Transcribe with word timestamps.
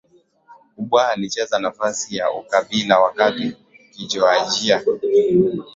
kubwa 0.75 1.09
Alicheza 1.11 1.59
nafasi 1.59 2.15
ya 2.17 2.31
ukabila 2.33 2.99
wakati 2.99 3.57
Kijojiajia 3.93 4.83